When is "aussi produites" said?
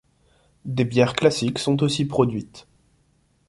1.83-2.65